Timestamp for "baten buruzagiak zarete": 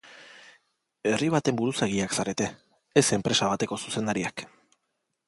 1.35-2.47